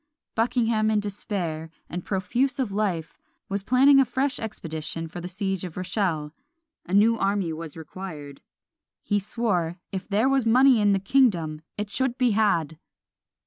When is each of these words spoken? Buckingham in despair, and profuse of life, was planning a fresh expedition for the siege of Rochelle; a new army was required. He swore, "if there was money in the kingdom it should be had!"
Buckingham 0.33 0.89
in 0.89 0.99
despair, 0.99 1.69
and 1.87 2.03
profuse 2.03 2.57
of 2.57 2.71
life, 2.71 3.19
was 3.49 3.61
planning 3.61 3.99
a 3.99 4.03
fresh 4.05 4.39
expedition 4.39 5.07
for 5.07 5.21
the 5.21 5.27
siege 5.27 5.63
of 5.63 5.77
Rochelle; 5.77 6.33
a 6.87 6.93
new 6.95 7.19
army 7.19 7.53
was 7.53 7.77
required. 7.77 8.41
He 9.03 9.19
swore, 9.19 9.77
"if 9.91 10.07
there 10.07 10.27
was 10.27 10.43
money 10.43 10.81
in 10.81 10.93
the 10.93 10.99
kingdom 10.99 11.61
it 11.77 11.91
should 11.91 12.17
be 12.17 12.31
had!" 12.31 12.79